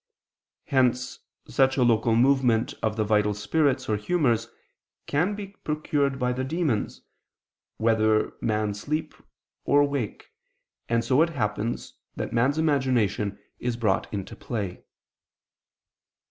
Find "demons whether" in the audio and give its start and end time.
6.43-8.33